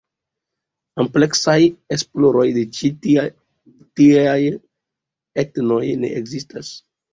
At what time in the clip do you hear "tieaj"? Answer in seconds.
3.05-4.41